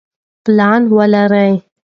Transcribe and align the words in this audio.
پلان 0.43 0.81
ولرئ. 0.95 1.51